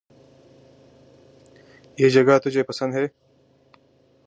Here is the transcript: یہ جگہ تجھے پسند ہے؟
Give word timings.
یہ 1.99 2.09
جگہ 2.09 2.37
تجھے 2.43 2.63
پسند 2.67 2.93
ہے؟ 2.95 3.05